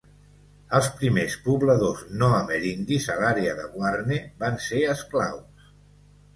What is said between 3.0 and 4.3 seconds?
a l'àrea de Guarne